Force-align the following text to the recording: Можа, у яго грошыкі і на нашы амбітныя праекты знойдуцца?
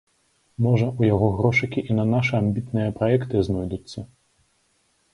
Можа, 0.67 0.87
у 1.03 1.07
яго 1.07 1.27
грошыкі 1.41 1.79
і 1.89 1.99
на 1.99 2.07
нашы 2.15 2.33
амбітныя 2.41 2.99
праекты 2.99 3.47
знойдуцца? 3.51 3.99